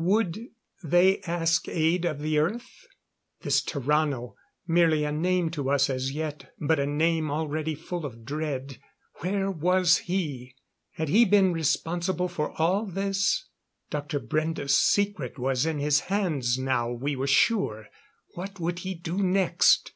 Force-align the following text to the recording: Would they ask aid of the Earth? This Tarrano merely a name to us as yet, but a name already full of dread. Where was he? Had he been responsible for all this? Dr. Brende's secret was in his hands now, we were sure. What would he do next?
Would 0.00 0.38
they 0.84 1.20
ask 1.22 1.66
aid 1.66 2.04
of 2.04 2.20
the 2.20 2.38
Earth? 2.38 2.86
This 3.40 3.60
Tarrano 3.60 4.36
merely 4.64 5.02
a 5.02 5.10
name 5.10 5.50
to 5.50 5.70
us 5.70 5.90
as 5.90 6.12
yet, 6.12 6.52
but 6.64 6.78
a 6.78 6.86
name 6.86 7.32
already 7.32 7.74
full 7.74 8.06
of 8.06 8.24
dread. 8.24 8.78
Where 9.22 9.50
was 9.50 9.96
he? 9.98 10.54
Had 10.92 11.08
he 11.08 11.24
been 11.24 11.52
responsible 11.52 12.28
for 12.28 12.52
all 12.62 12.86
this? 12.86 13.48
Dr. 13.90 14.20
Brende's 14.20 14.78
secret 14.78 15.36
was 15.36 15.66
in 15.66 15.80
his 15.80 15.98
hands 16.02 16.56
now, 16.58 16.88
we 16.92 17.16
were 17.16 17.26
sure. 17.26 17.88
What 18.34 18.60
would 18.60 18.78
he 18.86 18.94
do 18.94 19.20
next? 19.20 19.94